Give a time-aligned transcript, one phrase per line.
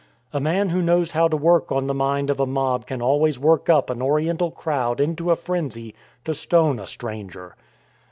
[0.33, 3.37] A man who knows how to work on the mind of a mob can always
[3.37, 5.93] work up an Oriental crowd into a frenzy
[6.25, 7.55] to stone a stranger.